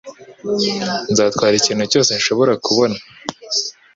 [1.11, 2.97] Nzatwara ikintu cyose nshobora kubona